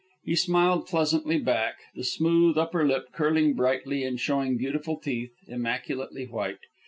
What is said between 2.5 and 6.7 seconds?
upper lip curling brightly and showing beautiful teeth, immaculately white.